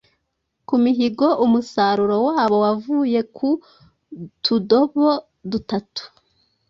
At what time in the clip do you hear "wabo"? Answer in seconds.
2.27-2.55